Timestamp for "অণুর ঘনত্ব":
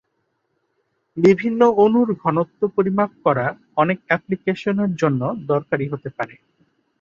1.77-2.61